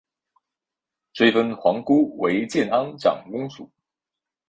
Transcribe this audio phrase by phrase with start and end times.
[1.13, 3.69] 追封皇姑为建安长公主。